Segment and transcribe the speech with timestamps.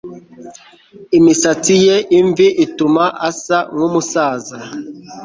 [1.17, 4.57] Imisatsi ye imvi ituma asa nkumusaza